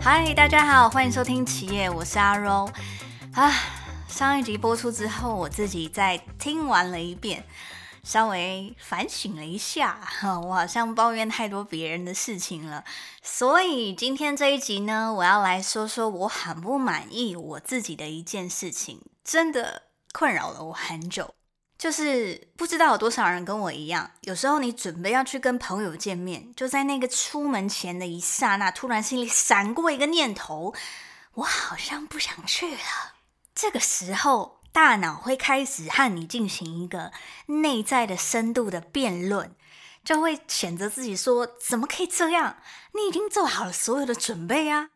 [0.00, 2.68] 嗨，大家好，欢迎收听企业，我是阿柔。
[3.32, 3.52] 啊，
[4.08, 7.44] 上一集播出之后，我自己再听完了一遍，
[8.02, 10.00] 稍微反省了一下，
[10.44, 12.82] 我好像抱怨太多别人的事情了。
[13.22, 19.82] 所以今天这一集呢，我要来说说我很不满意我自己的一件事情，真的
[20.12, 21.34] 困扰了我很久。
[21.82, 30.72] 就是不知道有多少人跟我一样，有时候你准备要去跟朋友见面，就在那个出门前的一刹那，突然心里闪过一个念头：
[31.34, 32.78] 我好像不想去了。
[33.52, 37.10] 这个时候，大脑会开始和你进行一个
[37.46, 39.52] 内在的深度的辩论，
[40.04, 42.58] 就会谴责自己说：怎么可以这样？
[42.94, 44.90] 你已经做好了所有的准备啊！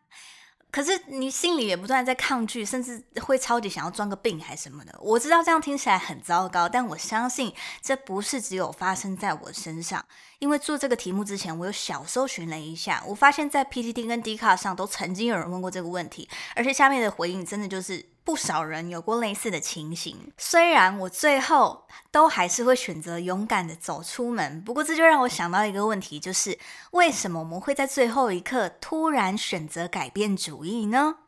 [0.71, 4.95] 可是你心里也不断在抗拒，甚至会超级想要装个病还是什么的。
[5.01, 10.05] 我知道这样听起来很糟糕，但我相信这不是只有发生在我身上。
[10.39, 18.16] 因为做这个题目之前，我有小搜寻了一下，我发现在 PTT 跟 d 卡上都曾经有人问过这个问题，而且下面的回应真的就是。
[18.27, 26.59] 不少人有过类似的情形，虽然我最后都还是会选择勇敢的走出门，不过这就让我想到一个问题，就是
[26.91, 31.19] 为什么我们会在最后一刻突然选择改变主意呢？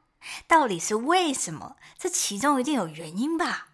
[0.49, 1.77] 到底是为什么？
[1.97, 3.69] 这其中一定有原因吧？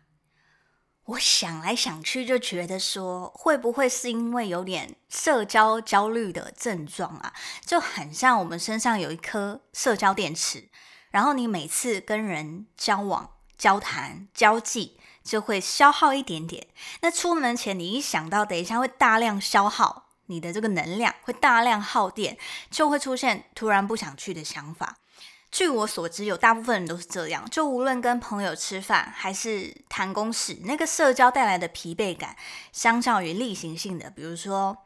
[1.06, 7.32] 我想来想去，就觉得说，会不会是因为有点社交焦虑的症状啊？
[7.64, 10.68] 就很像我们身上有一颗社交电池。
[11.14, 16.66] 然后你每次跟人交往、交谈、交际，就会消耗一点点。
[17.02, 22.36] 那出门前，你一想到等一下会大量消耗你的这个能量，会大量耗电，
[22.68, 24.96] 就会出现突然不想去的想法。
[25.52, 27.48] 据我所知，有大部分人都是这样。
[27.48, 32.34] 就无论跟朋友吃饭，还是谈公事，那个社交带来的疲惫感，
[32.72, 34.78] 相较于例行性的，比如说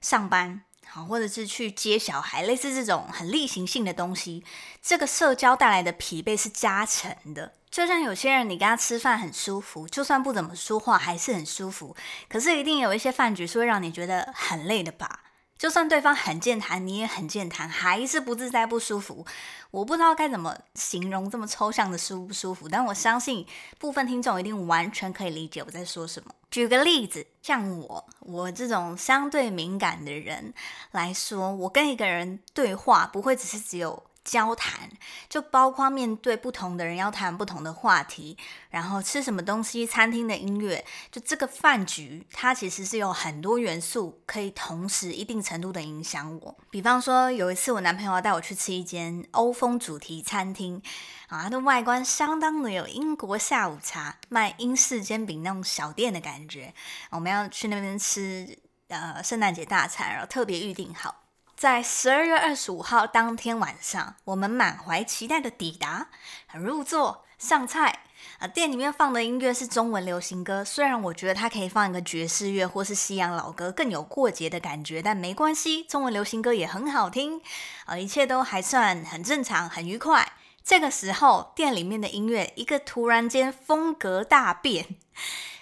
[0.00, 0.62] 上班。
[0.86, 4.44] 好，或者是去接小孩，类似这种很例行性的东西，
[4.82, 7.54] 这个社交带来的疲惫是加成的。
[7.70, 11.96] 就像有些人，你跟他吃饭很舒服，就算不怎么说话还是很舒服。
[12.28, 15.20] 可是一定有一些饭局是会让你觉得很累的吧？
[15.62, 19.24] 就算对方很健谈，你也很健谈，还是不自在、不舒服。
[19.70, 23.46] 我不知道该怎么形容这么抽象的舒不舒服，但我相信
[23.78, 26.34] 部分听众一定完全可以理解我在说什么。
[26.50, 30.52] 举个例子，像我，我这种相对敏感的人
[30.90, 34.02] 来说，我跟一个人对话，不会只是只有。
[34.24, 34.88] 交谈
[35.28, 38.36] 就包括面对不同的人要谈不同的话题，
[38.70, 46.56] 然后吃什么东西，餐厅的音乐，就这个饭局，它其实是有很多元素可以同时一定程度的影响我。
[46.70, 50.80] 比方说，有一次我男朋友要带我去吃一间欧风主题餐厅，
[51.28, 56.72] 啊，它的外观相当的有英国下午茶卖英式煎饼那种小店的感觉。
[57.10, 58.58] 我们要去那边吃
[58.88, 61.21] 呃圣诞节大餐，然后特别预定好。
[61.62, 66.08] 在十二月二十五号当天晚上，我们满怀期待的抵达，
[66.54, 68.00] 入座上菜。
[68.40, 77.40] 啊，店里面放的音乐是中文流行歌，虽然我觉得它可以放一个爵士乐或是西洋老歌，更有过节的感觉，但没关系，中文流行歌也很好听。
[77.84, 80.32] 啊，一切都还算很正常，很愉快。
[80.64, 84.96] 这个时候，店里面的音乐一个突然间风格大变，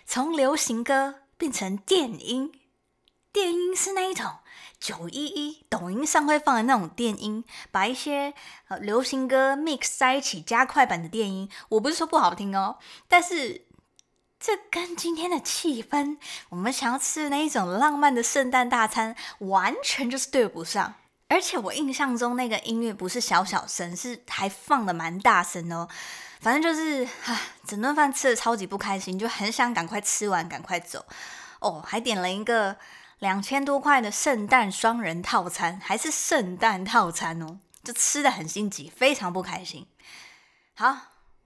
[0.07, 2.51] 从流行歌变成电音。
[3.31, 4.39] 电音是那一种。
[4.81, 8.33] 九一一抖音上会放的那种电音，把一些
[8.69, 13.67] 呃流行歌 mix 在一起加快版的电音，我不是说不好听哦，但是
[14.41, 16.17] 这跟今天的气氛，
[16.49, 20.95] 我们想要吃的那一种浪漫的圣诞大餐，完全就是对不上。
[21.29, 25.87] 而且我印象中那个音乐不是小小声，是还放的蛮大声哦。
[26.41, 31.05] 反正就是啊，整顿饭吃的超级不开心，就很想赶快吃完赶快走。
[31.61, 32.79] 哦，还点了一个。
[33.21, 39.87] 两千多块的圣诞双人套餐，还是圣诞套餐哦，就吃的很心急，非常不开心。
[40.75, 40.97] 好，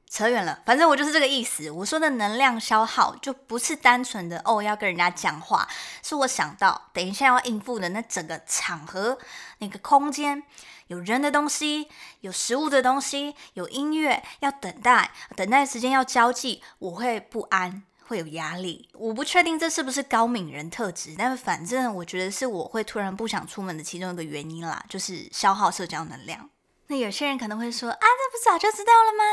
[0.08, 1.68] 扯远了，反正我就是这个意思。
[1.72, 5.68] 我说的能量消耗，就不是单纯的哦要跟人家讲话，
[6.00, 9.18] 是我想到等一下要应付的那整个场合，
[9.58, 10.44] 那个空间
[10.86, 11.88] 有人的东西，
[12.20, 17.82] 有食物的东西，有音乐要等待，等待时间要交际，我会不安。
[18.06, 26.48] 会有压力，我不确定这是不是高敏人特质，但是反正我觉得是我会突然不想出门的其中一个原因啦，就是消耗社交能量。
[26.88, 29.24] 那有些人可能会说啊，这不早就知道了吗？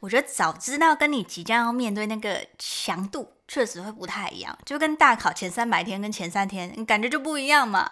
[0.00, 7.90] 我觉得早知道跟你即将要面对那个强度确实会不太一样，就跟大考前三百天跟前三天，感觉就不一样嘛。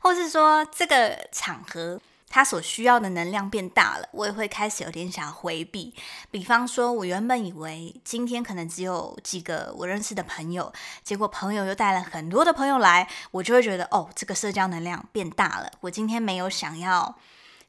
[0.00, 1.98] 或是说这个场合
[2.30, 5.92] 他所需要的能量变大了，我也会开始有点想回避。
[6.30, 10.72] 比方说，我原本以为今天可能只有几个我认识的朋友，
[11.02, 15.72] 结果朋友又带了很多的朋友来，我就会觉得哦，这个社交能量变大了。
[15.80, 17.18] 我今天没有想要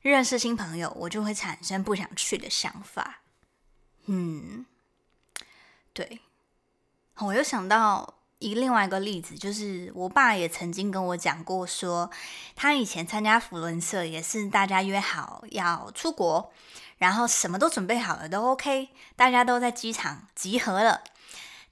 [0.02, 3.22] 认识新朋友，我就会产生不想去的想法。
[4.06, 4.66] 嗯，
[5.92, 6.22] 对，
[7.18, 8.21] 我又想到。
[8.42, 12.10] 以另外一个例子，就是我爸也曾经跟我讲过，说
[12.56, 16.52] 他以前参加福伦社也是大家约好要出国，
[16.98, 21.04] 然后什么都准备好了都 OK，大家都在机场集合了。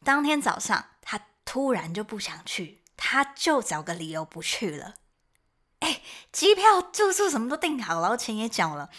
[0.03, 4.93] 当天早上他突然就不想去，他就找个理由不去了。
[5.79, 6.01] 哎，
[6.31, 8.89] 机票、住宿什么都订好了，钱也缴了。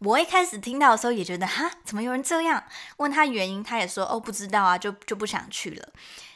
[0.00, 2.62] 我一开始听到的时候也觉得哈，怎么有人这样？
[2.98, 5.88] 问他原因，他也说哦不知道啊，就就不想去了。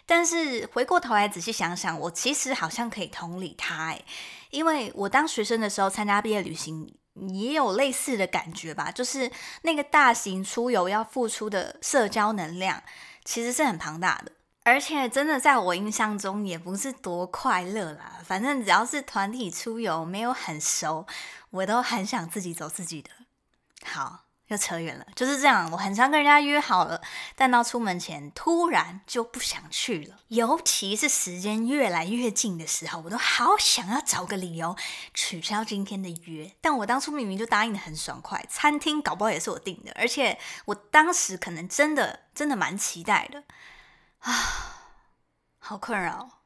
[0.05, 4.03] 但是回过头来仔细想想，我其实好像可以同理他哎，
[4.51, 9.31] 因为我当学生的时候参加毕业旅行，也有类似的感觉吧，就是
[9.63, 12.83] 那个大型出游要付出的社交能量，
[13.25, 14.33] 其实是很庞大的，
[14.65, 18.19] 而且真的在我印象中也不是多快乐啦。
[18.25, 21.07] 反正只要是团体出游，没有很熟，
[21.51, 23.11] 我都很想自己走自己的。
[23.85, 24.21] 好。
[24.49, 25.71] 又扯远了，就是这样。
[25.71, 27.01] 我很常跟人家约好了，
[27.35, 30.19] 但到出门前突然就不想去了。
[30.29, 34.77] 尤其是时间越来越近的时候，我都好想要找个理由
[35.15, 36.55] 取消今天的约。
[36.61, 43.45] 但我当初明明就答应的很爽快，餐厅搞不好也是我订的，而且我当时可能真的真的蛮期待的
[44.19, 44.33] 啊，
[45.61, 46.42] 好困扰。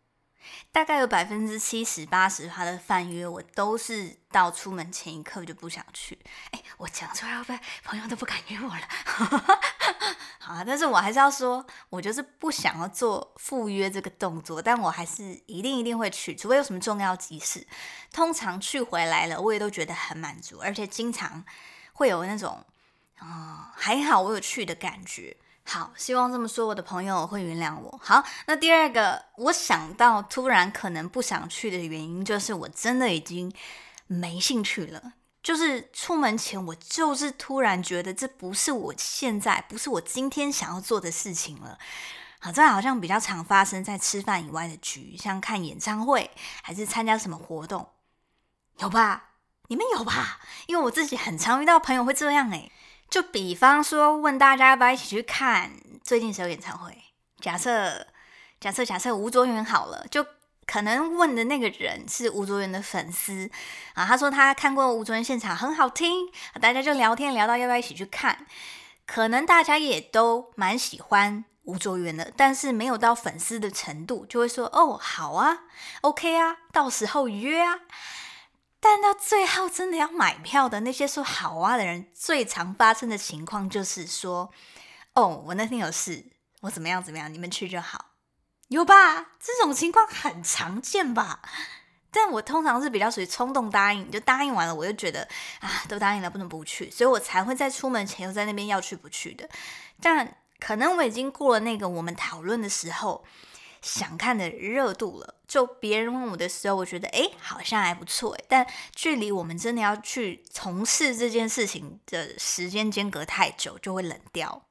[0.72, 6.18] 大概有百分之七十八十他的饭约，我都是到出门前一刻就不想去。
[6.50, 8.80] 哎，我讲出来会不朋友都不敢约我了？
[10.38, 17.66] 好啊，但是我还是要说，我就是不想要做赴约这个动作，但我还是一定一定会去，除非有什么重要急事。
[18.12, 21.44] 通常去回来了，我也都觉得很满足，而且经常
[21.94, 22.64] 会有那种
[23.18, 25.36] 啊还好我有去的感觉。
[25.68, 28.00] 好，希望这么说，我的朋友会原谅我。
[28.00, 33.52] 好，那第二个，我想到突然可能不想去的原因，就是我真的已经
[34.06, 35.14] 没兴趣了。
[35.42, 41.78] 就是出门前，我就是突然觉得这不是我现在，不是我今天想要做的事情了。
[42.38, 46.30] 好，这好像比较常发生在吃饭以外的局，像看演唱会
[46.62, 47.88] 还是参加什么活动，
[48.78, 49.30] 有吧？
[49.68, 50.40] 你们有吧？
[50.66, 52.70] 因为我自己很常遇到朋友会这样诶。
[53.08, 55.70] 就比方说，问大家要不要一起去看
[56.02, 56.96] 最近谁有演唱会？
[57.40, 58.06] 假设
[58.60, 60.26] 假设假设吴卓源好了，就
[60.66, 63.50] 可能问的那个人是吴卓源的粉丝
[63.94, 64.04] 啊。
[64.04, 66.26] 他说他看过吴卓源现场，很好听，
[66.60, 68.46] 大家就聊天聊到要不要一起去看。
[69.06, 75.60] 可能大家也都蛮喜欢吴卓源的，但是没有到粉丝的程度，就会说哦好啊
[76.00, 77.78] ，OK 啊，到时候约啊。
[78.88, 84.52] 但到最后真的要买票的那些说好啊的人，最常发生的情况就是说
[85.14, 86.24] ：“哦，我那天有事，
[86.60, 88.12] 我怎么样怎么样，你们去就好，
[88.68, 91.40] 有吧？”这种情况很常见吧？
[92.12, 95.28] 但我通常是比较属于冲动答应，就答应完了，我就觉得
[95.58, 99.48] 啊，都答应了，不能不去，所以我才会在出门前又在那边要去不去的。
[100.00, 103.24] 但可能我已经过了那个我们讨论的时候。
[103.82, 114.62] 想看的热度了，就别人问我的时候，我觉得哎，好像还不错诶但距离我们真的要去从事这件事情的时间间隔太久，就会冷掉。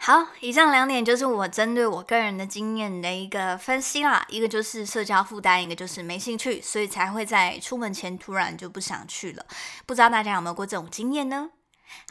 [0.00, 4.24] 好，以上两点就是我针对我个人的经验的一个分析啦。
[4.28, 9.44] 一个就是社交负担，一个就是没兴趣，所以才会在出门前突然就不想去了。
[9.86, 11.50] 不知道大家有没有过这种经验呢？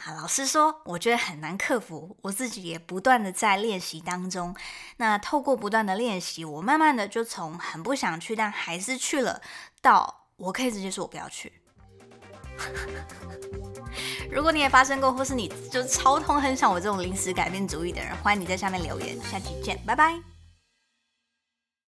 [0.00, 4.54] 好，老实说，我觉得很难克服，我自己也不断的在练习当中。
[4.98, 9.40] 那透过不断的练习，我慢慢的就从很不想去，但还是去了，
[9.80, 11.52] 到我可以直接说我不要去。
[14.30, 19.18] 如果你也发生过，或是你就超通很想我这种临时改变主意的人，欢迎你在下面留言。
[19.22, 20.37] 下期见，拜拜。